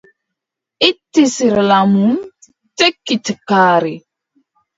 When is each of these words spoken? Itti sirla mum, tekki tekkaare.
Itti 0.87 1.23
sirla 1.33 1.77
mum, 1.91 2.15
tekki 2.77 3.15
tekkaare. 3.25 3.95